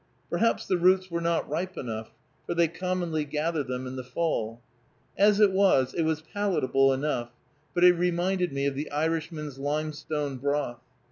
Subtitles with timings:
[0.31, 2.15] Perhaps the roots were not ripe enough,
[2.47, 4.59] for they commonly gather them in the fall.
[5.15, 7.29] As it was, it was palatable enough,
[7.75, 10.81] but it reminded me of the Irishman's limestone broth.